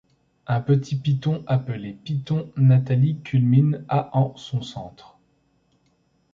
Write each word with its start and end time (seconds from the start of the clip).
Un 0.47 0.61
petit 0.61 0.95
piton 0.95 1.43
appelé 1.45 1.93
Piton 1.93 2.51
Nathalie 2.57 3.19
culmine 3.21 3.85
à 3.87 4.09
en 4.17 4.35
son 4.35 4.63
centre. 4.63 5.19